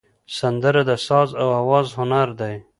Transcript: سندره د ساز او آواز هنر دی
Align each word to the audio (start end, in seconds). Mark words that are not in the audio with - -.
سندره 0.37 0.81
د 0.89 0.91
ساز 1.07 1.29
او 1.41 1.47
آواز 1.61 1.87
هنر 1.99 2.27
دی 2.39 2.55